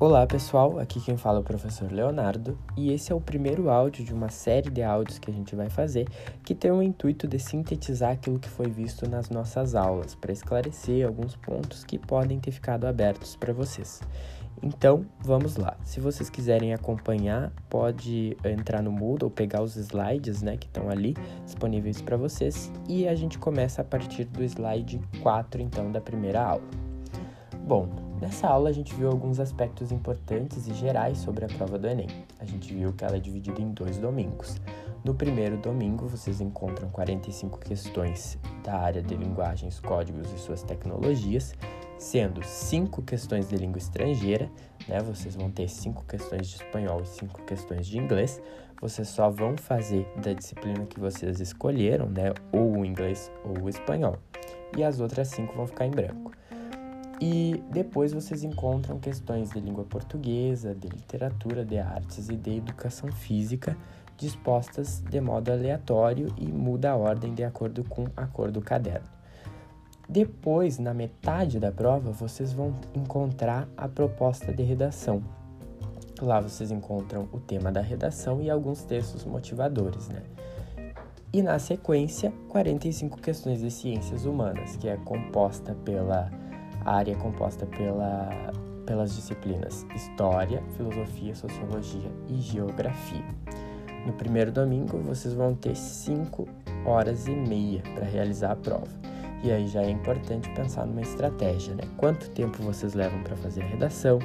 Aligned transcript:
Olá 0.00 0.26
pessoal, 0.26 0.78
aqui 0.78 0.98
quem 0.98 1.18
fala 1.18 1.36
é 1.36 1.40
o 1.42 1.44
professor 1.44 1.92
Leonardo 1.92 2.56
e 2.74 2.90
esse 2.90 3.12
é 3.12 3.14
o 3.14 3.20
primeiro 3.20 3.68
áudio 3.68 4.02
de 4.02 4.14
uma 4.14 4.30
série 4.30 4.70
de 4.70 4.82
áudios 4.82 5.18
que 5.18 5.30
a 5.30 5.34
gente 5.34 5.54
vai 5.54 5.68
fazer 5.68 6.08
que 6.42 6.54
tem 6.54 6.70
o 6.70 6.82
intuito 6.82 7.28
de 7.28 7.38
sintetizar 7.38 8.12
aquilo 8.12 8.38
que 8.38 8.48
foi 8.48 8.70
visto 8.70 9.06
nas 9.06 9.28
nossas 9.28 9.74
aulas 9.74 10.14
para 10.14 10.32
esclarecer 10.32 11.06
alguns 11.06 11.36
pontos 11.36 11.84
que 11.84 11.98
podem 11.98 12.40
ter 12.40 12.50
ficado 12.50 12.86
abertos 12.86 13.36
para 13.36 13.52
vocês. 13.52 14.00
Então, 14.62 15.04
vamos 15.20 15.56
lá. 15.56 15.76
Se 15.84 16.00
vocês 16.00 16.30
quiserem 16.30 16.72
acompanhar, 16.72 17.52
pode 17.68 18.38
entrar 18.42 18.82
no 18.82 18.90
Moodle, 18.90 19.30
pegar 19.30 19.60
os 19.60 19.76
slides, 19.76 20.40
né, 20.40 20.56
que 20.56 20.66
estão 20.66 20.88
ali 20.88 21.14
disponíveis 21.44 22.00
para 22.00 22.16
vocês 22.16 22.72
e 22.88 23.06
a 23.06 23.14
gente 23.14 23.38
começa 23.38 23.82
a 23.82 23.84
partir 23.84 24.24
do 24.24 24.42
slide 24.42 24.98
4 25.22 25.60
então 25.60 25.92
da 25.92 26.00
primeira 26.00 26.42
aula. 26.42 26.70
Bom, 27.66 28.09
nessa 28.20 28.48
aula 28.48 28.68
a 28.68 28.72
gente 28.72 28.94
viu 28.94 29.08
alguns 29.08 29.40
aspectos 29.40 29.90
importantes 29.90 30.68
e 30.68 30.74
gerais 30.74 31.18
sobre 31.18 31.44
a 31.44 31.48
prova 31.48 31.78
do 31.78 31.86
Enem. 31.86 32.08
A 32.38 32.44
gente 32.44 32.74
viu 32.74 32.92
que 32.92 33.04
ela 33.04 33.16
é 33.16 33.20
dividida 33.20 33.60
em 33.60 33.70
dois 33.70 33.98
domingos. 33.98 34.56
No 35.02 35.14
primeiro 35.14 35.56
domingo, 35.56 36.06
vocês 36.06 36.40
encontram 36.42 36.90
45 36.90 37.58
questões 37.58 38.38
da 38.62 38.76
área 38.78 39.02
de 39.02 39.14
linguagens, 39.14 39.80
códigos 39.80 40.30
e 40.30 40.38
suas 40.38 40.62
tecnologias, 40.62 41.54
sendo 41.98 42.42
5 42.44 43.00
questões 43.02 43.48
de 43.48 43.56
língua 43.56 43.78
estrangeira, 43.78 44.50
né? 44.86 45.00
Vocês 45.00 45.34
vão 45.34 45.50
ter 45.50 45.68
5 45.68 46.04
questões 46.04 46.48
de 46.48 46.56
espanhol 46.56 47.00
e 47.00 47.06
5 47.06 47.42
questões 47.44 47.86
de 47.86 47.96
inglês. 47.96 48.42
Vocês 48.80 49.08
só 49.08 49.30
vão 49.30 49.56
fazer 49.56 50.06
da 50.22 50.34
disciplina 50.34 50.84
que 50.84 51.00
vocês 51.00 51.40
escolheram, 51.40 52.06
né? 52.06 52.34
Ou 52.52 52.78
o 52.78 52.84
inglês 52.84 53.32
ou 53.42 53.64
o 53.64 53.68
espanhol. 53.70 54.18
E 54.76 54.84
as 54.84 55.00
outras 55.00 55.28
5 55.28 55.54
vão 55.54 55.66
ficar 55.66 55.86
em 55.86 55.90
branco. 55.90 56.32
E 57.20 57.62
depois 57.70 58.12
vocês 58.12 58.42
encontram 58.42 58.98
questões 58.98 59.50
de 59.50 59.60
língua 59.60 59.84
portuguesa, 59.84 60.74
de 60.74 60.88
literatura, 60.88 61.64
de 61.64 61.78
artes 61.78 62.30
e 62.30 62.36
de 62.36 62.56
educação 62.56 63.12
física 63.12 63.76
dispostas 64.20 65.02
de 65.08 65.18
modo 65.18 65.50
aleatório 65.50 66.28
e 66.36 66.46
muda 66.46 66.90
a 66.90 66.96
ordem 66.96 67.32
de 67.32 67.42
acordo 67.42 67.82
com 67.84 68.06
a 68.14 68.26
cor 68.26 68.50
do 68.50 68.60
caderno. 68.60 69.08
Depois, 70.06 70.78
na 70.78 70.92
metade 70.92 71.58
da 71.58 71.72
prova, 71.72 72.12
vocês 72.12 72.52
vão 72.52 72.74
encontrar 72.94 73.66
a 73.76 73.88
proposta 73.88 74.52
de 74.52 74.62
redação. 74.62 75.22
Lá 76.20 76.38
vocês 76.38 76.70
encontram 76.70 77.28
o 77.32 77.40
tema 77.40 77.72
da 77.72 77.80
redação 77.80 78.42
e 78.42 78.50
alguns 78.50 78.82
textos 78.82 79.24
motivadores, 79.24 80.08
né? 80.08 80.22
E 81.32 81.40
na 81.42 81.58
sequência, 81.58 82.30
45 82.48 83.18
questões 83.18 83.60
de 83.60 83.70
ciências 83.70 84.26
humanas, 84.26 84.76
que 84.76 84.88
é 84.88 84.96
composta 84.98 85.74
pela 85.76 86.30
a 86.84 86.96
área 86.96 87.12
é 87.12 87.14
composta 87.14 87.66
pela, 87.66 88.28
pelas 88.86 89.14
disciplinas 89.14 89.86
História, 89.94 90.62
Filosofia, 90.76 91.34
Sociologia 91.34 92.10
e 92.28 92.40
Geografia. 92.40 93.24
No 94.06 94.12
primeiro 94.14 94.50
domingo, 94.50 94.98
vocês 94.98 95.34
vão 95.34 95.54
ter 95.54 95.76
5 95.76 96.48
horas 96.86 97.26
e 97.26 97.32
meia 97.32 97.82
para 97.94 98.06
realizar 98.06 98.52
a 98.52 98.56
prova. 98.56 98.88
E 99.42 99.50
aí 99.50 99.66
já 99.68 99.82
é 99.82 99.90
importante 99.90 100.50
pensar 100.50 100.86
numa 100.86 101.00
estratégia, 101.00 101.74
né? 101.74 101.84
Quanto 101.96 102.28
tempo 102.30 102.62
vocês 102.62 102.94
levam 102.94 103.22
para 103.22 103.36
fazer 103.36 103.62
a 103.62 103.66
redação, 103.66 104.18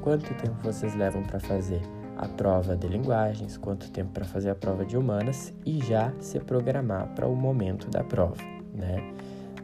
quanto 0.00 0.32
tempo 0.34 0.56
vocês 0.62 0.94
levam 0.94 1.22
para 1.22 1.38
fazer 1.38 1.82
a 2.16 2.28
prova 2.28 2.76
de 2.76 2.86
linguagens, 2.86 3.56
quanto 3.58 3.90
tempo 3.90 4.12
para 4.12 4.24
fazer 4.24 4.50
a 4.50 4.54
prova 4.54 4.84
de 4.84 4.96
humanas 4.96 5.52
e 5.66 5.84
já 5.84 6.12
se 6.20 6.38
programar 6.40 7.08
para 7.14 7.26
o 7.26 7.34
momento 7.34 7.90
da 7.90 8.02
prova, 8.02 8.42
né? 8.72 9.12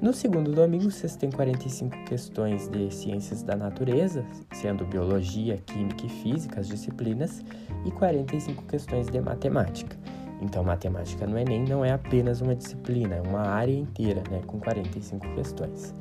No 0.00 0.14
segundo 0.14 0.50
domingo, 0.50 0.90
vocês 0.90 1.14
têm 1.14 1.30
45 1.30 2.04
questões 2.04 2.68
de 2.68 2.90
ciências 2.90 3.42
da 3.42 3.54
natureza, 3.54 4.24
sendo 4.50 4.86
biologia, 4.86 5.58
química 5.58 6.06
e 6.06 6.08
física 6.08 6.58
as 6.58 6.68
disciplinas, 6.68 7.44
e 7.84 7.90
45 7.90 8.62
questões 8.62 9.08
de 9.08 9.20
matemática. 9.20 9.94
Então, 10.40 10.64
matemática 10.64 11.26
no 11.26 11.38
Enem 11.38 11.64
não 11.64 11.84
é 11.84 11.92
apenas 11.92 12.40
uma 12.40 12.56
disciplina, 12.56 13.16
é 13.16 13.20
uma 13.20 13.42
área 13.42 13.74
inteira, 13.74 14.22
né, 14.30 14.40
com 14.46 14.58
45 14.58 15.34
questões. 15.34 15.94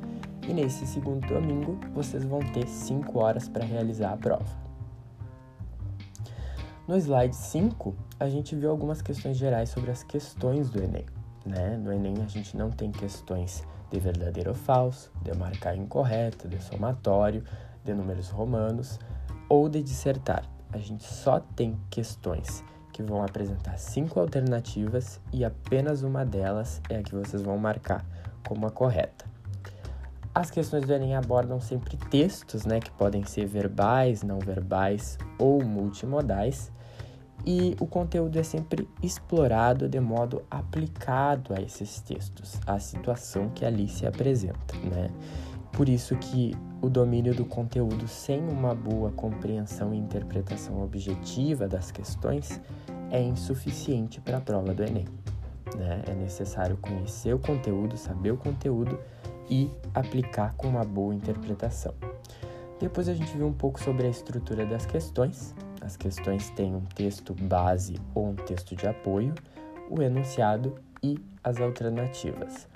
E 0.48 0.54
nesse 0.54 0.86
segundo 0.86 1.26
domingo, 1.28 1.78
vocês 1.92 2.24
vão 2.24 2.40
ter 2.40 2.66
5 2.66 3.18
horas 3.18 3.50
para 3.50 3.66
realizar 3.66 4.14
a 4.14 4.16
prova. 4.16 4.58
No 6.88 6.96
slide 6.96 7.36
5, 7.36 7.94
a 8.18 8.30
gente 8.30 8.56
viu 8.56 8.70
algumas 8.70 9.02
questões 9.02 9.36
gerais 9.36 9.68
sobre 9.68 9.90
as 9.90 10.02
questões 10.02 10.70
do 10.70 10.82
Enem. 10.82 11.04
Né? 11.44 11.76
No 11.76 11.92
Enem, 11.92 12.14
a 12.24 12.26
gente 12.26 12.56
não 12.56 12.70
tem 12.70 12.90
questões 12.90 13.62
de 13.90 13.98
verdadeiro 13.98 14.50
ou 14.50 14.56
falso, 14.56 15.10
de 15.22 15.36
marcar 15.36 15.76
incorreto, 15.76 16.48
de 16.48 16.62
somatório, 16.62 17.44
de 17.84 17.92
números 17.92 18.28
romanos 18.28 18.98
ou 19.48 19.68
de 19.68 19.82
dissertar. 19.82 20.44
A 20.72 20.78
gente 20.78 21.04
só 21.04 21.40
tem 21.40 21.76
questões 21.90 22.64
que 22.92 23.02
vão 23.02 23.22
apresentar 23.22 23.78
cinco 23.78 24.20
alternativas 24.20 25.20
e 25.32 25.44
apenas 25.44 26.02
uma 26.02 26.24
delas 26.24 26.80
é 26.88 26.98
a 26.98 27.02
que 27.02 27.14
vocês 27.14 27.42
vão 27.42 27.58
marcar 27.58 28.04
como 28.46 28.66
a 28.66 28.70
correta. 28.70 29.24
As 30.32 30.48
questões 30.48 30.84
do 30.84 30.92
Enem 30.92 31.16
abordam 31.16 31.60
sempre 31.60 31.96
textos, 31.96 32.64
né, 32.64 32.78
que 32.78 32.90
podem 32.92 33.24
ser 33.24 33.46
verbais, 33.46 34.22
não 34.22 34.38
verbais 34.38 35.18
ou 35.38 35.64
multimodais, 35.64 36.70
e 37.44 37.76
o 37.80 37.86
conteúdo 37.86 38.38
é 38.38 38.42
sempre 38.42 38.88
explorado 39.02 39.88
de 39.88 39.98
modo 39.98 40.42
aplicado 40.50 41.54
a 41.54 41.60
esses 41.60 42.00
textos, 42.00 42.60
à 42.66 42.78
situação 42.78 43.50
que 43.50 43.64
ali 43.64 43.88
se 43.88 44.06
apresenta, 44.06 44.76
né? 44.84 45.10
Por 45.72 45.88
isso 45.88 46.16
que 46.16 46.54
o 46.82 46.88
domínio 46.88 47.34
do 47.34 47.44
conteúdo 47.44 48.08
sem 48.08 48.40
uma 48.40 48.74
boa 48.74 49.10
compreensão 49.12 49.94
e 49.94 49.98
interpretação 49.98 50.82
objetiva 50.82 51.68
das 51.68 51.90
questões 51.90 52.60
é 53.10 53.22
insuficiente 53.22 54.20
para 54.20 54.38
a 54.38 54.40
prova 54.40 54.74
do 54.74 54.82
Enem. 54.82 55.06
Né? 55.76 56.02
É 56.08 56.14
necessário 56.14 56.76
conhecer 56.76 57.34
o 57.34 57.38
conteúdo, 57.38 57.96
saber 57.96 58.32
o 58.32 58.36
conteúdo 58.36 58.98
e 59.48 59.70
aplicar 59.94 60.54
com 60.54 60.68
uma 60.68 60.84
boa 60.84 61.14
interpretação. 61.14 61.94
Depois 62.78 63.08
a 63.08 63.14
gente 63.14 63.36
viu 63.36 63.46
um 63.46 63.52
pouco 63.52 63.80
sobre 63.80 64.06
a 64.06 64.10
estrutura 64.10 64.64
das 64.64 64.86
questões, 64.86 65.54
as 65.80 65.96
questões 65.96 66.50
têm 66.50 66.74
um 66.74 66.84
texto 66.94 67.34
base 67.34 67.96
ou 68.14 68.28
um 68.28 68.34
texto 68.34 68.76
de 68.76 68.86
apoio, 68.86 69.34
o 69.88 70.02
enunciado 70.02 70.74
e 71.02 71.18
as 71.42 71.60
alternativas. 71.60 72.68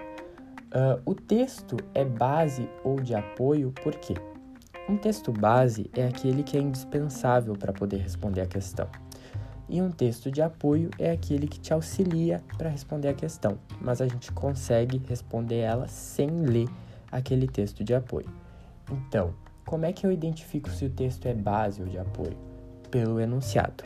Uh, 0.74 1.00
o 1.04 1.14
texto 1.14 1.76
é 1.94 2.04
base 2.04 2.68
ou 2.82 3.00
de 3.00 3.14
apoio 3.14 3.70
por 3.70 3.94
quê? 3.94 4.14
Um 4.88 4.96
texto 4.96 5.32
base 5.32 5.90
é 5.94 6.06
aquele 6.06 6.42
que 6.42 6.56
é 6.56 6.60
indispensável 6.60 7.54
para 7.54 7.72
poder 7.72 7.98
responder 7.98 8.40
a 8.40 8.46
questão. 8.46 8.88
E 9.68 9.80
um 9.80 9.90
texto 9.90 10.30
de 10.30 10.42
apoio 10.42 10.90
é 10.98 11.10
aquele 11.10 11.46
que 11.46 11.58
te 11.58 11.72
auxilia 11.72 12.42
para 12.58 12.68
responder 12.68 13.08
a 13.08 13.14
questão, 13.14 13.58
mas 13.80 14.00
a 14.00 14.06
gente 14.06 14.30
consegue 14.32 15.00
responder 15.08 15.58
ela 15.58 15.88
sem 15.88 16.28
ler 16.28 16.68
aquele 17.10 17.46
texto 17.46 17.82
de 17.82 17.94
apoio. 17.94 18.28
Então, 18.90 19.32
como 19.64 19.86
é 19.86 19.92
que 19.92 20.06
eu 20.06 20.12
identifico 20.12 20.68
se 20.68 20.84
o 20.84 20.90
texto 20.90 21.26
é 21.26 21.32
base 21.32 21.80
ou 21.80 21.88
de 21.88 21.98
apoio? 21.98 22.53
Pelo 22.94 23.18
enunciado. 23.18 23.82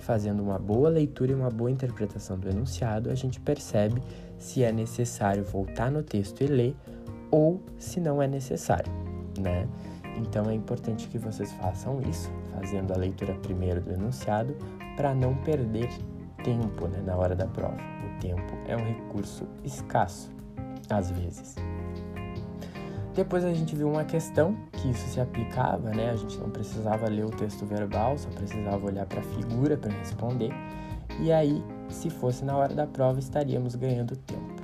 Fazendo 0.00 0.42
uma 0.42 0.58
boa 0.58 0.88
leitura 0.88 1.30
e 1.30 1.34
uma 1.36 1.48
boa 1.48 1.70
interpretação 1.70 2.36
do 2.36 2.50
enunciado, 2.50 3.08
a 3.08 3.14
gente 3.14 3.38
percebe 3.38 4.02
se 4.36 4.64
é 4.64 4.72
necessário 4.72 5.44
voltar 5.44 5.92
no 5.92 6.02
texto 6.02 6.42
e 6.42 6.48
ler 6.48 6.76
ou 7.30 7.62
se 7.78 8.00
não 8.00 8.20
é 8.20 8.26
necessário, 8.26 8.92
né? 9.38 9.68
Então 10.16 10.50
é 10.50 10.54
importante 10.54 11.06
que 11.06 11.18
vocês 11.18 11.52
façam 11.52 12.02
isso, 12.02 12.32
fazendo 12.52 12.92
a 12.92 12.96
leitura 12.96 13.32
primeiro 13.34 13.80
do 13.80 13.92
enunciado, 13.92 14.56
para 14.96 15.14
não 15.14 15.36
perder 15.36 15.88
tempo 16.42 16.88
né, 16.88 17.00
na 17.06 17.16
hora 17.16 17.36
da 17.36 17.46
prova. 17.46 17.76
O 17.76 18.20
tempo 18.20 18.54
é 18.66 18.76
um 18.76 18.84
recurso 18.84 19.46
escasso, 19.62 20.32
às 20.90 21.12
vezes. 21.12 21.54
Depois 23.14 23.44
a 23.44 23.52
gente 23.52 23.76
viu 23.76 23.90
uma 23.90 24.04
questão 24.04 24.56
que 24.72 24.90
isso 24.90 25.06
se 25.08 25.20
aplicava, 25.20 25.90
né? 25.90 26.10
A 26.10 26.16
gente 26.16 26.38
não 26.38 26.48
precisava 26.48 27.08
ler 27.08 27.26
o 27.26 27.30
texto 27.30 27.66
verbal, 27.66 28.16
só 28.16 28.30
precisava 28.30 28.86
olhar 28.86 29.04
para 29.04 29.20
a 29.20 29.22
figura 29.22 29.76
para 29.76 29.92
responder. 29.92 30.50
E 31.20 31.30
aí, 31.30 31.62
se 31.90 32.08
fosse 32.08 32.42
na 32.42 32.56
hora 32.56 32.74
da 32.74 32.86
prova, 32.86 33.18
estaríamos 33.18 33.74
ganhando 33.74 34.16
tempo. 34.16 34.62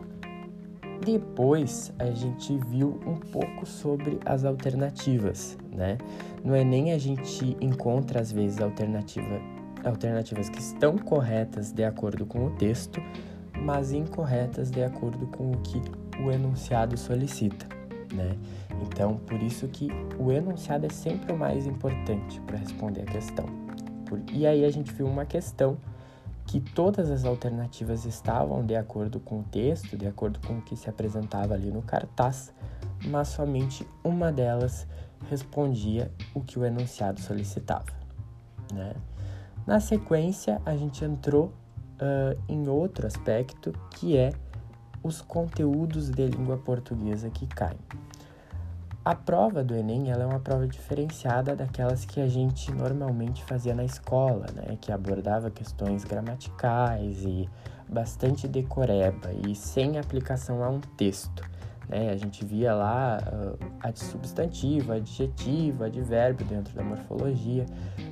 Depois 1.04 1.92
a 1.98 2.10
gente 2.10 2.56
viu 2.68 2.98
um 3.06 3.16
pouco 3.16 3.66
sobre 3.66 4.18
as 4.24 4.44
alternativas, 4.44 5.58
né? 5.70 5.98
No 6.42 6.56
Enem 6.56 6.92
a 6.92 6.98
gente 6.98 7.54
encontra 7.60 8.20
às 8.20 8.32
vezes 8.32 8.60
alternativa, 8.62 9.40
alternativas 9.84 10.48
que 10.48 10.58
estão 10.58 10.96
corretas 10.96 11.70
de 11.70 11.84
acordo 11.84 12.24
com 12.24 12.46
o 12.46 12.50
texto, 12.52 13.00
mas 13.60 13.92
incorretas 13.92 14.70
de 14.70 14.82
acordo 14.82 15.26
com 15.26 15.52
o 15.52 15.58
que 15.58 15.80
o 16.22 16.30
enunciado 16.30 16.96
solicita 16.96 17.77
né? 18.12 18.36
Então, 18.82 19.16
por 19.18 19.42
isso 19.42 19.68
que 19.68 19.88
o 20.18 20.30
enunciado 20.32 20.86
é 20.86 20.88
sempre 20.88 21.32
o 21.32 21.36
mais 21.36 21.66
importante 21.66 22.40
para 22.42 22.58
responder 22.58 23.02
a 23.02 23.06
questão. 23.06 23.46
E 24.32 24.46
aí 24.46 24.64
a 24.64 24.70
gente 24.70 24.92
viu 24.92 25.06
uma 25.06 25.26
questão 25.26 25.76
que 26.46 26.60
todas 26.60 27.10
as 27.10 27.24
alternativas 27.24 28.06
estavam 28.06 28.64
de 28.64 28.74
acordo 28.74 29.20
com 29.20 29.40
o 29.40 29.42
texto, 29.42 29.98
de 29.98 30.06
acordo 30.06 30.40
com 30.46 30.54
o 30.54 30.62
que 30.62 30.74
se 30.76 30.88
apresentava 30.88 31.52
ali 31.52 31.70
no 31.70 31.82
cartaz, 31.82 32.54
mas 33.04 33.28
somente 33.28 33.86
uma 34.02 34.32
delas 34.32 34.86
respondia 35.28 36.10
o 36.34 36.40
que 36.40 36.58
o 36.58 36.64
enunciado 36.64 37.20
solicitava. 37.20 37.92
Né? 38.72 38.94
Na 39.66 39.78
sequência, 39.78 40.60
a 40.64 40.74
gente 40.74 41.04
entrou 41.04 41.52
uh, 42.00 42.40
em 42.48 42.66
outro 42.68 43.06
aspecto 43.06 43.72
que 43.90 44.16
é 44.16 44.32
os 45.02 45.20
conteúdos 45.20 46.10
de 46.10 46.26
língua 46.26 46.58
portuguesa 46.58 47.30
que 47.30 47.46
caem. 47.46 47.78
A 49.04 49.14
prova 49.14 49.64
do 49.64 49.74
Enem 49.74 50.10
ela 50.10 50.24
é 50.24 50.26
uma 50.26 50.38
prova 50.38 50.66
diferenciada 50.66 51.56
daquelas 51.56 52.04
que 52.04 52.20
a 52.20 52.28
gente 52.28 52.70
normalmente 52.72 53.42
fazia 53.42 53.74
na 53.74 53.84
escola, 53.84 54.46
né? 54.54 54.76
que 54.80 54.92
abordava 54.92 55.50
questões 55.50 56.04
gramaticais 56.04 57.24
e 57.24 57.48
bastante 57.88 58.46
decoreba 58.46 59.32
e 59.46 59.54
sem 59.54 59.98
aplicação 59.98 60.62
a 60.62 60.68
um 60.68 60.80
texto. 60.96 61.42
Né? 61.88 62.10
A 62.10 62.16
gente 62.16 62.44
via 62.44 62.74
lá 62.74 63.18
uh, 63.32 63.92
substantivo, 63.94 64.92
adjetivo, 64.92 65.84
advérbio 65.84 66.44
dentro 66.44 66.74
da 66.74 66.82
morfologia, 66.82 67.64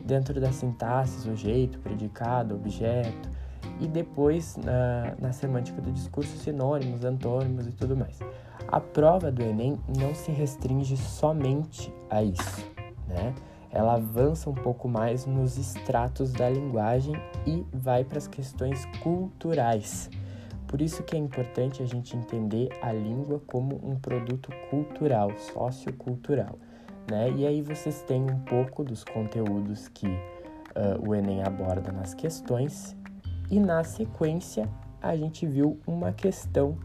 dentro 0.04 0.40
da 0.40 0.50
sintaxe, 0.50 1.20
sujeito, 1.20 1.78
predicado, 1.80 2.54
objeto, 2.54 3.28
e 3.80 3.86
depois 3.86 4.56
na, 4.56 5.14
na 5.20 5.32
semântica 5.32 5.80
do 5.80 5.90
discurso, 5.92 6.36
sinônimos, 6.38 7.04
antônimos 7.04 7.66
e 7.66 7.72
tudo 7.72 7.96
mais. 7.96 8.18
A 8.68 8.80
prova 8.80 9.30
do 9.30 9.42
Enem 9.42 9.78
não 9.98 10.14
se 10.14 10.30
restringe 10.30 10.96
somente 10.96 11.92
a 12.10 12.22
isso, 12.22 12.66
né? 13.06 13.34
Ela 13.70 13.94
avança 13.94 14.48
um 14.48 14.54
pouco 14.54 14.88
mais 14.88 15.26
nos 15.26 15.58
estratos 15.58 16.32
da 16.32 16.48
linguagem 16.48 17.14
e 17.46 17.66
vai 17.72 18.04
para 18.04 18.18
as 18.18 18.26
questões 18.26 18.86
culturais. 19.02 20.08
Por 20.66 20.80
isso 20.80 21.02
que 21.02 21.14
é 21.14 21.18
importante 21.18 21.82
a 21.82 21.86
gente 21.86 22.16
entender 22.16 22.70
a 22.82 22.92
língua 22.92 23.40
como 23.46 23.78
um 23.84 23.94
produto 23.96 24.50
cultural, 24.70 25.30
sociocultural. 25.38 26.58
Né? 27.10 27.30
E 27.36 27.46
aí 27.46 27.62
vocês 27.62 28.02
têm 28.02 28.22
um 28.22 28.40
pouco 28.40 28.82
dos 28.82 29.04
conteúdos 29.04 29.88
que 29.88 30.08
uh, 30.08 31.08
o 31.08 31.14
Enem 31.14 31.42
aborda 31.42 31.92
nas 31.92 32.14
questões. 32.14 32.96
E 33.50 33.60
na 33.60 33.84
sequência, 33.84 34.68
a 35.00 35.16
gente 35.16 35.46
viu 35.46 35.78
uma 35.86 36.12
questão 36.12 36.76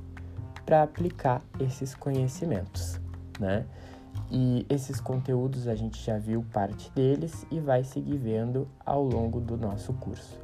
para 0.66 0.84
aplicar 0.84 1.42
esses 1.60 1.96
conhecimentos, 1.96 3.00
né? 3.40 3.66
E 4.30 4.66
esses 4.70 5.02
conteúdos 5.02 5.68
a 5.68 5.76
gente 5.76 6.02
já 6.04 6.18
viu 6.18 6.46
parte 6.54 6.92
deles 6.92 7.46
e 7.52 7.60
vai 7.60 7.84
seguir 7.84 8.18
vendo 8.18 8.68
ao 8.86 9.04
longo 9.04 9.42
do 9.42 9.58
nosso 9.58 9.92
curso. 9.94 10.40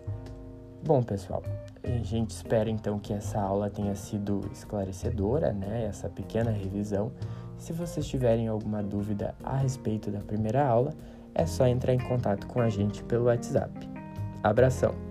Bom, 0.84 1.02
pessoal, 1.04 1.44
a 1.84 2.04
gente 2.04 2.32
espera 2.32 2.70
então 2.70 3.00
que 3.00 3.14
essa 3.14 3.40
aula 3.40 3.70
tenha 3.70 3.96
sido 3.96 4.42
esclarecedora, 4.52 5.54
né? 5.54 5.86
Essa 5.86 6.10
pequena 6.10 6.52
revisão. 6.52 7.12
Se 7.58 7.74
vocês 7.74 8.08
tiverem 8.08 8.48
alguma 8.48 8.84
dúvida 8.84 9.34
a 9.44 9.58
respeito 9.58 10.12
da 10.12 10.20
primeira 10.20 10.66
aula, 10.66 10.94
é 11.34 11.46
só 11.46 11.68
entrar 11.68 11.94
em 11.94 12.00
contato 12.00 12.48
com 12.48 12.62
a 12.62 12.70
gente 12.70 13.04
pelo 13.04 13.26
WhatsApp. 13.26 13.72
Abração! 14.44 15.07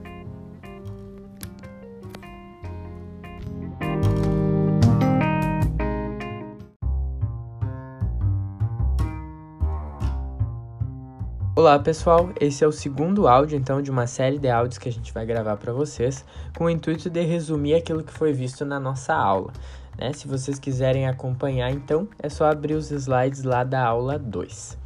Olá 11.58 11.78
pessoal, 11.78 12.28
esse 12.38 12.62
é 12.62 12.66
o 12.66 12.70
segundo 12.70 13.26
áudio 13.26 13.56
então 13.56 13.80
de 13.80 13.90
uma 13.90 14.06
série 14.06 14.38
de 14.38 14.46
áudios 14.46 14.76
que 14.76 14.90
a 14.90 14.92
gente 14.92 15.10
vai 15.10 15.24
gravar 15.24 15.56
para 15.56 15.72
vocês, 15.72 16.22
com 16.54 16.64
o 16.64 16.70
intuito 16.70 17.08
de 17.08 17.22
resumir 17.22 17.76
aquilo 17.76 18.04
que 18.04 18.12
foi 18.12 18.30
visto 18.30 18.62
na 18.66 18.78
nossa 18.78 19.14
aula. 19.14 19.50
Né? 19.98 20.12
Se 20.12 20.28
vocês 20.28 20.58
quiserem 20.58 21.08
acompanhar, 21.08 21.70
então 21.70 22.06
é 22.18 22.28
só 22.28 22.44
abrir 22.44 22.74
os 22.74 22.90
slides 22.90 23.42
lá 23.42 23.64
da 23.64 23.82
aula 23.82 24.18
2. 24.18 24.76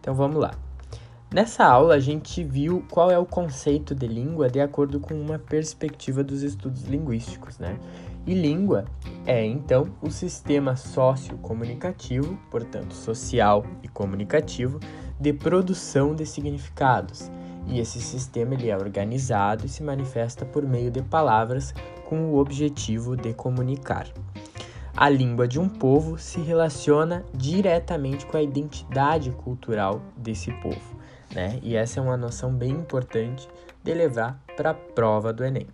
Então 0.00 0.12
vamos 0.12 0.40
lá. 0.40 0.50
Nessa 1.32 1.64
aula 1.64 1.94
a 1.94 2.00
gente 2.00 2.42
viu 2.42 2.84
qual 2.90 3.12
é 3.12 3.18
o 3.18 3.24
conceito 3.24 3.94
de 3.94 4.08
língua 4.08 4.48
de 4.48 4.60
acordo 4.60 4.98
com 4.98 5.14
uma 5.14 5.38
perspectiva 5.38 6.24
dos 6.24 6.42
estudos 6.42 6.82
linguísticos, 6.82 7.60
né? 7.60 7.78
E 8.26 8.34
língua 8.34 8.86
é 9.24 9.44
então 9.44 9.90
o 10.02 10.10
sistema 10.10 10.74
sociocomunicativo, 10.74 12.36
portanto 12.50 12.92
social 12.92 13.64
e 13.82 13.88
comunicativo, 13.88 14.80
de 15.20 15.32
produção 15.32 16.14
de 16.14 16.24
significados. 16.24 17.30
E 17.66 17.80
esse 17.80 18.00
sistema 18.00 18.54
ele 18.54 18.70
é 18.70 18.76
organizado 18.76 19.66
e 19.66 19.68
se 19.68 19.82
manifesta 19.82 20.44
por 20.44 20.62
meio 20.62 20.90
de 20.90 21.02
palavras 21.02 21.74
com 22.04 22.30
o 22.30 22.38
objetivo 22.38 23.16
de 23.16 23.34
comunicar. 23.34 24.06
A 24.96 25.08
língua 25.08 25.46
de 25.46 25.60
um 25.60 25.68
povo 25.68 26.18
se 26.18 26.40
relaciona 26.40 27.24
diretamente 27.32 28.26
com 28.26 28.36
a 28.36 28.42
identidade 28.42 29.30
cultural 29.30 30.00
desse 30.16 30.50
povo, 30.54 30.96
né? 31.32 31.60
E 31.62 31.76
essa 31.76 32.00
é 32.00 32.02
uma 32.02 32.16
noção 32.16 32.52
bem 32.52 32.70
importante 32.70 33.48
de 33.84 33.94
levar 33.94 34.42
para 34.56 34.70
a 34.70 34.74
prova 34.74 35.32
do 35.32 35.44
Enem. 35.44 35.68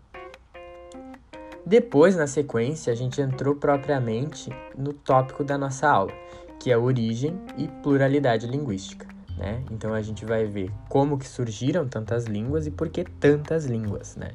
Depois, 1.64 2.14
na 2.14 2.26
sequência, 2.26 2.92
a 2.92 2.96
gente 2.96 3.22
entrou 3.22 3.54
propriamente 3.54 4.50
no 4.76 4.92
tópico 4.92 5.42
da 5.42 5.56
nossa 5.56 5.88
aula, 5.88 6.12
que 6.60 6.70
é 6.70 6.76
origem 6.76 7.40
e 7.56 7.66
pluralidade 7.82 8.46
linguística. 8.46 9.13
Né? 9.36 9.62
Então 9.70 9.92
a 9.92 10.00
gente 10.00 10.24
vai 10.24 10.44
ver 10.44 10.70
como 10.88 11.18
que 11.18 11.26
surgiram 11.26 11.88
tantas 11.88 12.24
línguas 12.26 12.66
e 12.66 12.70
por 12.70 12.88
que 12.88 13.04
tantas 13.04 13.66
línguas, 13.66 14.16
né? 14.16 14.30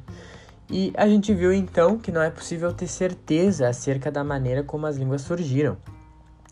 E 0.69 0.93
a 0.95 1.07
gente 1.07 1.33
viu 1.33 1.51
então 1.51 1.97
que 1.97 2.11
não 2.11 2.21
é 2.21 2.29
possível 2.29 2.71
ter 2.73 2.87
certeza 2.87 3.67
acerca 3.67 4.11
da 4.11 4.23
maneira 4.23 4.63
como 4.63 4.85
as 4.85 4.97
línguas 4.97 5.21
surgiram. 5.21 5.77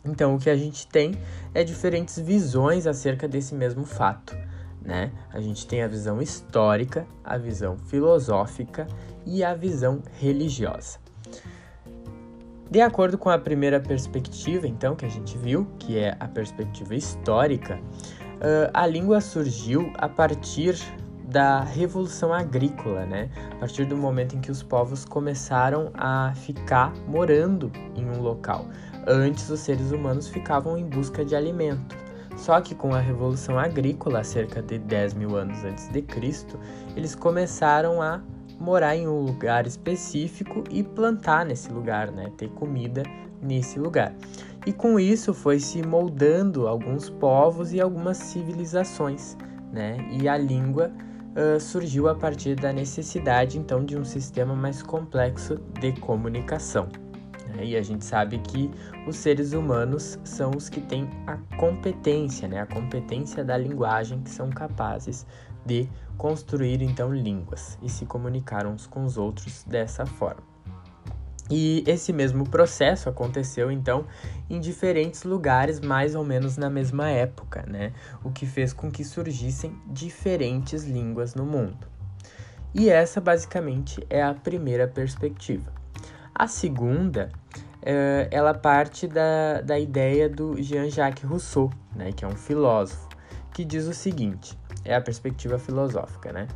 Então 0.04 0.36
o 0.36 0.40
que 0.40 0.50
a 0.50 0.56
gente 0.56 0.88
tem 0.88 1.12
é 1.54 1.64
diferentes 1.64 2.18
visões 2.18 2.88
acerca 2.88 3.28
desse 3.28 3.54
mesmo 3.54 3.86
fato, 3.86 4.36
né? 4.82 5.12
A 5.32 5.42
gente 5.42 5.68
tem 5.68 5.84
a 5.84 5.88
visão 5.88 6.22
histórica, 6.22 7.06
a 7.24 7.38
visão 7.38 7.78
filosófica 7.78 8.88
e 9.26 9.44
a 9.44 9.54
visão 9.54 10.02
religiosa. 10.18 11.00
De 12.70 12.82
acordo 12.82 13.18
com 13.18 13.30
a 13.30 13.38
primeira 13.38 13.80
perspectiva, 13.80 14.68
então, 14.68 14.94
que 14.94 15.06
a 15.06 15.10
gente 15.10 15.38
viu, 15.38 15.66
que 15.80 15.98
é 15.98 16.18
a 16.20 16.28
perspectiva 16.28 16.96
histórica, 16.96 17.80
Uh, 18.38 18.70
a 18.74 18.86
língua 18.86 19.20
surgiu 19.20 19.92
a 19.98 20.08
partir 20.08 20.78
da 21.28 21.62
revolução 21.62 22.34
agrícola, 22.34 23.06
né? 23.06 23.30
A 23.52 23.56
partir 23.56 23.86
do 23.86 23.98
momento 23.98 24.36
em 24.36 24.40
que 24.40 24.52
os 24.52 24.64
povos 24.64 25.04
começaram 25.04 25.92
a 25.94 26.34
ficar 26.36 26.94
morando 27.08 27.72
em 27.96 28.06
um 28.06 28.22
local. 28.22 28.66
Antes, 29.06 29.50
os 29.50 29.60
seres 29.60 29.92
humanos 29.92 30.28
ficavam 30.28 30.78
em 30.78 30.86
busca 30.86 31.26
de 31.26 31.36
alimento. 31.36 31.98
Só 32.38 32.62
que 32.62 32.76
com 32.76 32.94
a 32.94 33.00
revolução 33.00 33.58
agrícola, 33.58 34.24
cerca 34.24 34.62
de 34.62 34.78
10 34.78 35.16
mil 35.16 35.36
anos 35.36 35.64
antes 35.66 35.90
de 35.90 36.02
Cristo, 36.04 36.58
eles 36.96 37.16
começaram 37.16 38.02
a 38.02 38.22
morar 38.60 38.96
em 38.96 39.08
um 39.08 39.22
lugar 39.22 39.66
específico 39.66 40.64
e 40.70 40.84
plantar 40.84 41.46
nesse 41.46 41.72
lugar, 41.72 42.12
né? 42.12 42.32
Ter 42.38 42.50
comida 42.50 43.04
nesse 43.42 43.80
lugar. 43.80 44.14
E 44.68 44.74
com 44.74 45.00
isso 45.00 45.34
foi 45.34 45.62
se 45.62 45.82
moldando 45.82 46.68
alguns 46.68 47.10
povos 47.10 47.72
e 47.72 47.80
algumas 47.80 48.18
civilizações, 48.18 49.38
né? 49.72 49.96
E 50.12 50.28
a 50.28 50.38
língua 50.38 50.92
uh, 50.92 51.58
surgiu 51.58 52.10
a 52.10 52.16
partir 52.16 52.54
da 52.54 52.74
necessidade 52.74 53.58
então 53.58 53.86
de 53.86 53.98
um 53.98 54.04
sistema 54.04 54.54
mais 54.54 54.84
complexo 54.84 55.56
de 55.80 55.94
comunicação. 55.94 56.90
Né? 57.48 57.64
E 57.64 57.78
a 57.78 57.82
gente 57.82 58.04
sabe 58.04 58.40
que 58.40 58.70
os 59.08 59.16
seres 59.16 59.54
humanos 59.54 60.20
são 60.26 60.52
os 60.52 60.68
que 60.68 60.82
têm 60.82 61.10
a 61.26 61.38
competência, 61.56 62.46
né? 62.46 62.60
A 62.60 62.66
competência 62.66 63.46
da 63.46 63.58
linguagem 63.58 64.20
que 64.20 64.30
são 64.30 64.50
capazes 64.50 65.26
de 65.66 65.88
construir 66.18 66.82
então 66.82 67.16
línguas 67.16 67.80
e 67.82 67.88
se 67.88 68.06
comunicar 68.06 68.68
uns 68.68 68.86
com 68.86 69.06
os 69.06 69.18
outros 69.18 69.64
dessa 69.64 70.06
forma. 70.06 70.57
E 71.50 71.84
esse 71.88 72.12
mesmo 72.12 72.48
processo 72.48 73.08
aconteceu 73.10 73.72
então 73.72 74.06
em 74.50 74.60
diferentes 74.60 75.24
lugares, 75.24 75.80
mais 75.80 76.16
ou 76.16 76.24
menos 76.24 76.58
na 76.58 76.70
mesma 76.70 77.10
época, 77.10 77.64
né? 77.68 77.94
O 78.24 78.32
que 78.32 78.46
fez 78.46 78.74
com 78.74 78.92
que 78.92 79.04
surgissem 79.04 79.76
diferentes 79.88 80.84
línguas 80.84 81.36
no 81.36 81.46
mundo. 81.46 81.88
E 82.74 82.90
essa 82.90 83.22
basicamente 83.22 84.06
é 84.10 84.22
a 84.22 84.34
primeira 84.34 84.88
perspectiva. 84.88 85.72
A 86.36 86.48
segunda, 86.48 87.30
é, 87.82 88.28
ela 88.30 88.54
parte 88.54 89.08
da, 89.08 89.62
da 89.62 89.80
ideia 89.80 90.30
do 90.30 90.62
Jean-Jacques 90.62 91.24
Rousseau, 91.24 91.72
né? 91.96 92.12
Que 92.12 92.26
é 92.26 92.28
um 92.28 92.36
filósofo, 92.36 93.08
que 93.54 93.64
diz 93.64 93.86
o 93.88 93.94
seguinte: 93.94 94.58
é 94.84 94.96
a 94.96 95.02
perspectiva 95.02 95.58
filosófica, 95.58 96.32
né? 96.32 96.48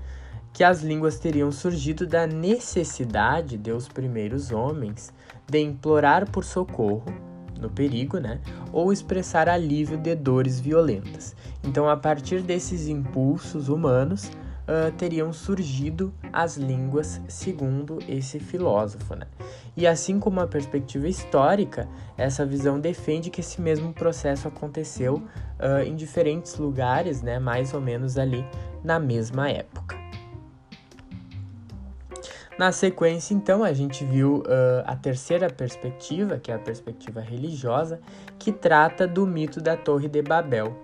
Que 0.53 0.63
as 0.63 0.81
línguas 0.81 1.19
teriam 1.19 1.51
surgido 1.51 2.05
da 2.05 2.27
necessidade 2.27 3.57
de 3.57 3.71
os 3.71 3.87
primeiros 3.87 4.51
homens 4.51 5.13
de 5.49 5.59
implorar 5.59 6.29
por 6.29 6.43
socorro 6.43 7.05
no 7.59 7.69
perigo, 7.69 8.17
né, 8.17 8.39
ou 8.73 8.91
expressar 8.91 9.47
alívio 9.47 9.97
de 9.97 10.15
dores 10.15 10.59
violentas. 10.59 11.35
Então, 11.63 11.87
a 11.87 11.95
partir 11.95 12.41
desses 12.41 12.87
impulsos 12.87 13.69
humanos, 13.69 14.31
uh, 14.61 14.91
teriam 14.97 15.31
surgido 15.31 16.11
as 16.33 16.57
línguas 16.57 17.21
segundo 17.27 17.99
esse 18.07 18.39
filósofo. 18.39 19.15
Né? 19.15 19.27
E 19.77 19.85
assim 19.85 20.19
como 20.19 20.39
a 20.39 20.47
perspectiva 20.47 21.07
histórica, 21.07 21.87
essa 22.17 22.45
visão 22.45 22.79
defende 22.79 23.29
que 23.29 23.41
esse 23.41 23.61
mesmo 23.61 23.93
processo 23.93 24.47
aconteceu 24.47 25.15
uh, 25.15 25.83
em 25.85 25.95
diferentes 25.95 26.57
lugares, 26.57 27.21
né, 27.21 27.37
mais 27.37 27.75
ou 27.75 27.81
menos 27.81 28.17
ali 28.17 28.43
na 28.83 28.99
mesma 28.99 29.49
época. 29.49 30.00
Na 32.61 32.71
sequência, 32.71 33.33
então, 33.33 33.63
a 33.63 33.73
gente 33.73 34.05
viu 34.05 34.41
uh, 34.41 34.83
a 34.85 34.95
terceira 34.95 35.49
perspectiva, 35.49 36.37
que 36.37 36.51
é 36.51 36.53
a 36.53 36.59
perspectiva 36.59 37.19
religiosa, 37.19 37.99
que 38.37 38.51
trata 38.51 39.07
do 39.07 39.25
mito 39.25 39.59
da 39.59 39.75
Torre 39.75 40.07
de 40.07 40.21
Babel. 40.21 40.77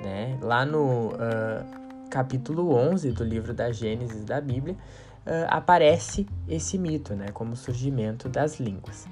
Né? 0.00 0.38
Lá 0.40 0.64
no 0.64 1.08
uh, 1.08 2.08
capítulo 2.08 2.74
11 2.74 3.12
do 3.12 3.24
livro 3.24 3.52
da 3.52 3.70
Gênesis 3.70 4.24
da 4.24 4.40
Bíblia, 4.40 4.74
uh, 4.74 5.44
aparece 5.50 6.26
esse 6.48 6.78
mito, 6.78 7.14
né, 7.14 7.26
como 7.34 7.54
surgimento 7.54 8.26
das 8.26 8.58
línguas. 8.58 9.06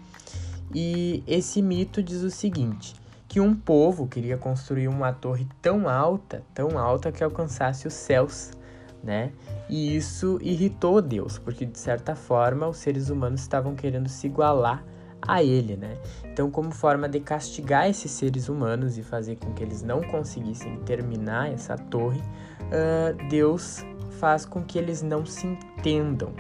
E 0.75 1.23
esse 1.26 1.61
mito 1.61 2.02
diz 2.02 2.23
o 2.23 2.30
seguinte: 2.30 2.94
que 3.28 3.40
um 3.40 3.54
povo 3.54 4.06
queria 4.06 4.38
construir 4.38 4.88
uma 4.88 5.12
torre 5.12 5.46
tão 5.61 5.87
alta, 5.87 6.42
tão 6.54 6.78
alta 6.78 7.12
que 7.12 7.23
alcançasse 7.23 7.87
os 7.87 7.92
céus, 7.92 8.52
né? 9.06 9.32
E 9.70 9.96
isso 9.96 10.38
irritou 10.42 11.00
Deus, 11.00 11.38
porque 11.38 11.64
de 11.64 11.78
certa 11.78 12.16
forma 12.16 12.66
os 12.66 12.78
seres 12.78 13.08
humanos 13.08 13.40
estavam 13.40 13.75
querendo 13.75 14.08
se 14.08 14.26
igualar 14.26 14.84
a 15.22 15.42
ele, 15.42 15.76
né? 15.76 15.96
Então, 16.25 16.50
como 16.50 16.72
forma 16.72 17.08
de 17.08 17.20
castigar 17.20 17.88
esses 17.88 18.10
seres 18.10 18.48
humanos 18.48 18.98
e 18.98 19.02
fazer 19.02 19.36
com 19.36 19.52
que 19.54 19.62
eles 19.62 19.82
não 19.82 20.02
conseguissem 20.02 20.76
terminar 20.80 21.52
essa 21.52 21.78
torre, 21.78 22.20
uh, 22.20 23.28
Deus 23.30 23.84
faz 24.18 24.44
com 24.44 24.62
que 24.62 24.78
eles 24.78 25.02
não 25.02 25.25
se 25.25 25.46
entendam. 25.46 26.32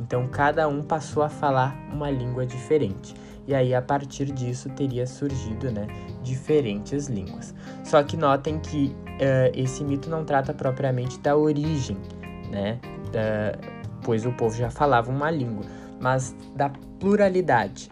Então, 0.00 0.28
cada 0.28 0.68
um 0.68 0.82
passou 0.82 1.22
a 1.22 1.28
falar 1.28 1.74
uma 1.92 2.10
língua 2.10 2.46
diferente. 2.46 3.14
E 3.46 3.54
aí, 3.54 3.74
a 3.74 3.82
partir 3.82 4.26
disso, 4.26 4.68
teria 4.70 5.06
surgido 5.06 5.70
né, 5.70 5.86
diferentes 6.22 7.08
línguas. 7.08 7.54
Só 7.84 8.02
que 8.02 8.16
notem 8.16 8.58
que 8.58 8.94
uh, 9.20 9.52
esse 9.54 9.84
mito 9.84 10.08
não 10.08 10.24
trata 10.24 10.52
propriamente 10.52 11.18
da 11.20 11.36
origem, 11.36 11.96
né? 12.50 12.78
Da, 13.12 13.58
pois 14.02 14.26
o 14.26 14.32
povo 14.32 14.54
já 14.56 14.70
falava 14.70 15.10
uma 15.10 15.30
língua, 15.30 15.64
mas 16.00 16.34
da 16.54 16.70
pluralidade. 16.98 17.90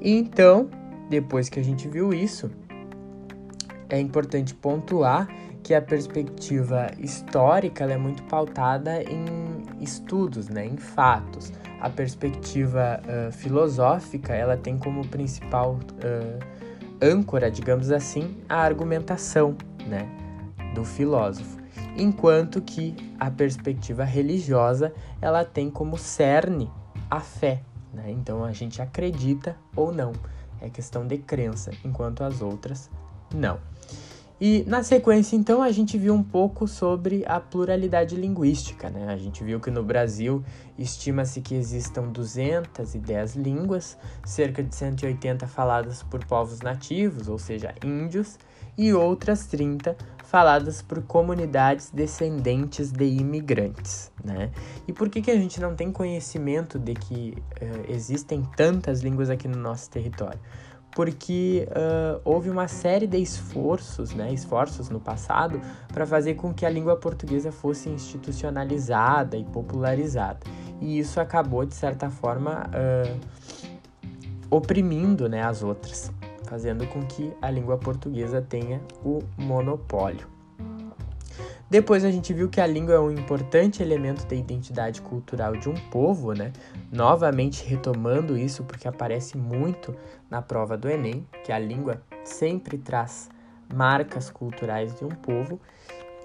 Então, 0.00 0.68
depois 1.08 1.48
que 1.48 1.58
a 1.58 1.64
gente 1.64 1.88
viu 1.88 2.12
isso, 2.12 2.50
é 3.88 3.98
importante 3.98 4.54
pontuar 4.54 5.28
que 5.62 5.74
a 5.74 5.82
perspectiva 5.82 6.90
histórica 6.98 7.84
é 7.84 7.96
muito 7.96 8.22
pautada 8.24 9.02
em 9.02 9.82
estudos, 9.82 10.48
né, 10.48 10.64
em 10.64 10.76
fatos. 10.76 11.52
A 11.80 11.90
perspectiva 11.90 13.00
uh, 13.02 13.32
filosófica 13.32 14.32
ela 14.32 14.56
tem 14.56 14.78
como 14.78 15.04
principal 15.08 15.74
uh, 15.74 16.65
âncora, 17.00 17.50
digamos 17.50 17.90
assim, 17.90 18.36
a 18.48 18.56
argumentação 18.56 19.56
né, 19.86 20.08
do 20.74 20.84
filósofo, 20.84 21.58
enquanto 21.96 22.60
que 22.60 22.94
a 23.18 23.30
perspectiva 23.30 24.04
religiosa 24.04 24.92
ela 25.20 25.44
tem 25.44 25.70
como 25.70 25.96
cerne 25.96 26.70
a 27.10 27.20
fé. 27.20 27.62
Né? 27.92 28.10
Então 28.10 28.44
a 28.44 28.52
gente 28.52 28.82
acredita 28.82 29.56
ou 29.74 29.92
não, 29.92 30.12
é 30.60 30.68
questão 30.68 31.06
de 31.06 31.18
crença, 31.18 31.70
enquanto 31.84 32.22
as 32.22 32.40
outras 32.40 32.90
não. 33.34 33.58
E 34.38 34.64
na 34.66 34.82
sequência, 34.82 35.34
então, 35.34 35.62
a 35.62 35.72
gente 35.72 35.96
viu 35.96 36.12
um 36.12 36.22
pouco 36.22 36.68
sobre 36.68 37.24
a 37.26 37.40
pluralidade 37.40 38.14
linguística. 38.14 38.90
Né? 38.90 39.06
A 39.08 39.16
gente 39.16 39.42
viu 39.42 39.58
que 39.58 39.70
no 39.70 39.82
Brasil 39.82 40.44
estima-se 40.78 41.40
que 41.40 41.54
existam 41.54 42.08
210 42.08 43.34
línguas, 43.34 43.96
cerca 44.26 44.62
de 44.62 44.74
180 44.74 45.46
faladas 45.46 46.02
por 46.02 46.22
povos 46.26 46.60
nativos, 46.60 47.28
ou 47.28 47.38
seja, 47.38 47.74
índios, 47.82 48.38
e 48.76 48.92
outras 48.92 49.46
30 49.46 49.96
faladas 50.24 50.82
por 50.82 51.02
comunidades 51.02 51.90
descendentes 51.90 52.92
de 52.92 53.06
imigrantes. 53.06 54.12
Né? 54.22 54.50
E 54.86 54.92
por 54.92 55.08
que, 55.08 55.22
que 55.22 55.30
a 55.30 55.36
gente 55.36 55.58
não 55.60 55.74
tem 55.74 55.90
conhecimento 55.90 56.78
de 56.78 56.92
que 56.92 57.34
uh, 57.62 57.90
existem 57.90 58.42
tantas 58.56 59.00
línguas 59.00 59.30
aqui 59.30 59.48
no 59.48 59.56
nosso 59.56 59.88
território? 59.88 60.40
Porque 60.96 61.68
uh, 61.72 62.18
houve 62.24 62.48
uma 62.48 62.66
série 62.68 63.06
de 63.06 63.18
esforços, 63.18 64.14
né, 64.14 64.32
esforços 64.32 64.88
no 64.88 64.98
passado 64.98 65.60
para 65.92 66.06
fazer 66.06 66.36
com 66.36 66.54
que 66.54 66.64
a 66.64 66.70
língua 66.70 66.96
portuguesa 66.96 67.52
fosse 67.52 67.90
institucionalizada 67.90 69.36
e 69.36 69.44
popularizada. 69.44 70.40
E 70.80 70.98
isso 70.98 71.20
acabou, 71.20 71.66
de 71.66 71.74
certa 71.74 72.08
forma, 72.08 72.62
uh, 72.70 73.20
oprimindo 74.50 75.28
né, 75.28 75.42
as 75.42 75.62
outras, 75.62 76.10
fazendo 76.44 76.86
com 76.86 77.02
que 77.02 77.30
a 77.42 77.50
língua 77.50 77.76
portuguesa 77.76 78.40
tenha 78.40 78.80
o 79.04 79.18
monopólio. 79.36 80.35
Depois 81.68 82.04
a 82.04 82.10
gente 82.12 82.32
viu 82.32 82.48
que 82.48 82.60
a 82.60 82.66
língua 82.66 82.94
é 82.94 83.00
um 83.00 83.10
importante 83.10 83.82
elemento 83.82 84.24
da 84.24 84.36
identidade 84.36 85.02
cultural 85.02 85.56
de 85.56 85.68
um 85.68 85.74
povo, 85.74 86.32
né? 86.32 86.52
Novamente 86.92 87.66
retomando 87.66 88.38
isso 88.38 88.62
porque 88.62 88.86
aparece 88.86 89.36
muito 89.36 89.92
na 90.30 90.40
prova 90.40 90.76
do 90.76 90.88
Enem, 90.88 91.26
que 91.44 91.50
a 91.50 91.58
língua 91.58 92.00
sempre 92.24 92.78
traz 92.78 93.28
marcas 93.74 94.30
culturais 94.30 94.94
de 94.94 95.04
um 95.04 95.08
povo 95.08 95.60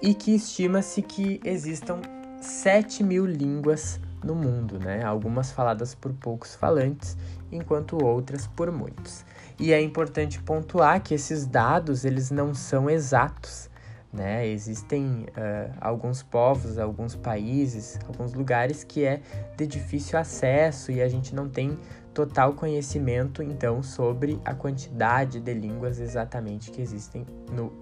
e 0.00 0.14
que 0.14 0.32
estima-se 0.32 1.02
que 1.02 1.40
existam 1.44 2.00
7 2.40 3.02
mil 3.02 3.26
línguas 3.26 4.00
no 4.22 4.36
mundo, 4.36 4.78
né? 4.78 5.02
Algumas 5.02 5.50
faladas 5.50 5.92
por 5.92 6.12
poucos 6.12 6.54
falantes, 6.54 7.16
enquanto 7.50 8.00
outras 8.04 8.46
por 8.46 8.70
muitos. 8.70 9.24
E 9.58 9.72
é 9.72 9.82
importante 9.82 10.40
pontuar 10.40 11.02
que 11.02 11.14
esses 11.14 11.46
dados 11.46 12.04
eles 12.04 12.30
não 12.30 12.54
são 12.54 12.88
exatos 12.88 13.71
né? 14.12 14.46
Existem 14.46 15.26
uh, 15.30 15.72
alguns 15.80 16.22
povos, 16.22 16.78
alguns 16.78 17.16
países, 17.16 17.98
alguns 18.06 18.34
lugares 18.34 18.84
que 18.84 19.04
é 19.04 19.20
de 19.56 19.66
difícil 19.66 20.18
acesso 20.18 20.92
e 20.92 21.00
a 21.00 21.08
gente 21.08 21.34
não 21.34 21.48
tem 21.48 21.78
total 22.12 22.52
conhecimento 22.52 23.42
então 23.42 23.82
sobre 23.82 24.38
a 24.44 24.54
quantidade 24.54 25.40
de 25.40 25.54
línguas 25.54 25.98
exatamente 25.98 26.70
que 26.70 26.82
existem 26.82 27.24
no 27.50 27.72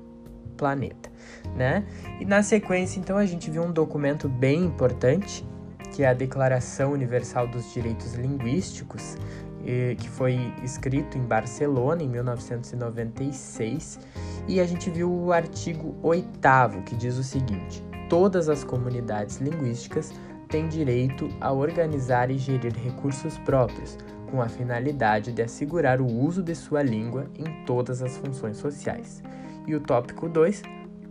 planeta, 0.56 1.10
né? 1.56 1.84
E 2.20 2.24
na 2.24 2.42
sequência 2.42 3.00
então 3.00 3.16
a 3.16 3.26
gente 3.26 3.50
viu 3.50 3.62
um 3.62 3.72
documento 3.72 4.28
bem 4.28 4.64
importante 4.64 5.44
que 5.90 6.04
é 6.04 6.08
a 6.08 6.14
Declaração 6.14 6.92
Universal 6.92 7.48
dos 7.48 7.72
Direitos 7.72 8.14
Linguísticos, 8.14 9.16
que 9.98 10.08
foi 10.08 10.38
escrito 10.62 11.18
em 11.18 11.22
Barcelona 11.22 12.02
em 12.02 12.08
1996, 12.08 14.00
e 14.48 14.60
a 14.60 14.64
gente 14.64 14.90
viu 14.90 15.12
o 15.12 15.32
artigo 15.32 15.94
8 16.02 16.28
que 16.84 16.96
diz 16.96 17.16
o 17.16 17.22
seguinte: 17.22 17.82
todas 18.08 18.48
as 18.48 18.64
comunidades 18.64 19.38
linguísticas 19.38 20.12
têm 20.48 20.68
direito 20.68 21.28
a 21.40 21.52
organizar 21.52 22.30
e 22.30 22.38
gerir 22.38 22.74
recursos 22.74 23.38
próprios, 23.38 23.96
com 24.30 24.42
a 24.42 24.48
finalidade 24.48 25.32
de 25.32 25.42
assegurar 25.42 26.00
o 26.00 26.06
uso 26.06 26.42
de 26.42 26.54
sua 26.54 26.82
língua 26.82 27.26
em 27.36 27.64
todas 27.64 28.02
as 28.02 28.16
funções 28.16 28.56
sociais. 28.56 29.22
E 29.66 29.74
o 29.74 29.80
tópico 29.80 30.28
2: 30.28 30.62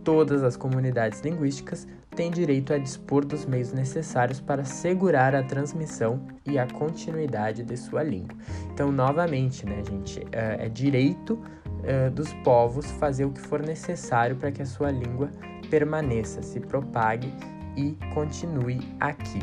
todas 0.04 0.42
as 0.42 0.56
comunidades 0.56 1.20
linguísticas 1.20 1.86
tem 2.14 2.30
direito 2.30 2.72
a 2.72 2.78
dispor 2.78 3.24
dos 3.24 3.46
meios 3.46 3.72
necessários 3.72 4.40
para 4.40 4.62
assegurar 4.62 5.34
a 5.34 5.42
transmissão 5.42 6.26
e 6.44 6.58
a 6.58 6.66
continuidade 6.66 7.62
de 7.62 7.76
sua 7.76 8.02
língua. 8.02 8.36
Então, 8.72 8.90
novamente, 8.90 9.64
né, 9.64 9.82
gente, 9.88 10.20
é, 10.32 10.66
é 10.66 10.68
direito 10.68 11.40
é, 11.84 12.10
dos 12.10 12.32
povos 12.44 12.90
fazer 12.92 13.24
o 13.24 13.30
que 13.30 13.40
for 13.40 13.62
necessário 13.62 14.36
para 14.36 14.50
que 14.50 14.62
a 14.62 14.66
sua 14.66 14.90
língua 14.90 15.30
permaneça, 15.70 16.42
se 16.42 16.58
propague 16.58 17.32
e 17.76 17.96
continue 18.12 18.80
aqui. 18.98 19.38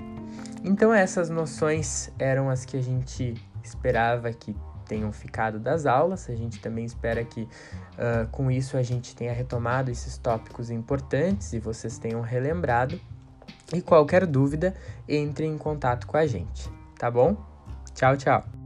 Então, 0.64 0.94
essas 0.94 1.30
noções 1.30 2.12
eram 2.20 2.50
as 2.50 2.66
que 2.66 2.76
a 2.76 2.82
gente 2.82 3.34
esperava 3.64 4.32
que 4.34 4.56
tenham 4.88 5.12
ficado 5.12 5.60
das 5.60 5.86
aulas. 5.86 6.30
A 6.30 6.36
gente 6.36 6.60
também 6.60 6.86
espera 6.86 7.24
que 7.24 7.42
uh, 7.44 8.28
com 8.32 8.50
isso 8.50 8.78
a 8.78 8.84
gente 8.84 9.16
tenha 9.16 9.34
retomado 9.34 9.92
esses 9.92 10.18
tópicos 10.18 10.70
importantes 10.70 11.54
e 11.54 11.60
vocês 11.60 11.98
tenham 11.98 12.22
relembrado. 12.22 13.00
E 13.74 13.82
qualquer 13.82 14.26
dúvida, 14.26 14.74
entre 15.08 15.46
em 15.46 15.58
contato 15.58 16.08
com 16.08 16.16
a 16.16 16.26
gente, 16.26 16.70
tá 16.98 17.12
bom? 17.12 17.36
Tchau, 17.94 18.16
tchau! 18.16 18.57